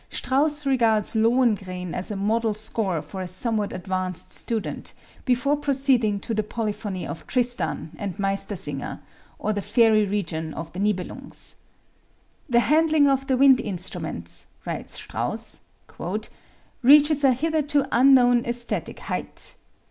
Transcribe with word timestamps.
Strauss 0.09 0.65
regards 0.65 1.13
"Lohengrin" 1.13 1.93
as 1.93 2.09
a 2.09 2.15
model 2.15 2.55
score 2.55 3.03
for 3.03 3.21
a 3.21 3.27
somewhat 3.27 3.71
advanced 3.71 4.31
student, 4.33 4.93
before 5.25 5.55
proceeding 5.55 6.19
to 6.21 6.33
the 6.33 6.41
polyphony 6.41 7.05
of 7.05 7.27
"Tristan" 7.27 7.91
and 7.99 8.17
"Meistersinger" 8.17 9.01
or 9.37 9.53
"the 9.53 9.61
fairy 9.61 10.07
region 10.07 10.55
of 10.55 10.73
the 10.73 10.79
'Nibelungs.'" 10.79 11.53
"The 12.49 12.61
handling 12.61 13.07
of 13.07 13.27
the 13.27 13.37
wind 13.37 13.59
instruments," 13.59 14.47
writes 14.65 14.95
Strauss, 14.95 15.59
"reaches 16.81 17.23
a 17.23 17.31
hitherto 17.33 17.85
unknown 17.91 18.43
esthetic 18.43 19.01
height. 19.01 19.53